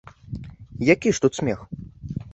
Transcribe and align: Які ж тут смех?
Які 0.79 1.13
ж 1.13 1.21
тут 1.21 1.35
смех? 1.41 1.65